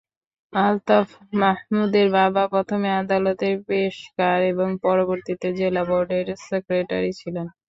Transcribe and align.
আলতাফ 0.53 1.07
মাহমুদের 1.35 2.07
বাবা 2.17 2.43
প্রথমে 2.53 2.89
আদালতের 3.01 3.55
পেশকার 3.67 4.39
এবং 4.51 4.69
পরবর্তীতে 4.85 5.47
জেলা 5.59 5.83
বোর্ডের 5.89 6.27
সেক্রেটারি 6.47 7.11
ছিলেন। 7.19 7.47